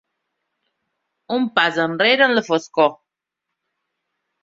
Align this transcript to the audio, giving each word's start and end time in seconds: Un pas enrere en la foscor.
Un 1.37 1.47
pas 1.59 1.79
enrere 1.85 2.29
en 2.31 2.37
la 2.39 2.47
foscor. 2.51 2.93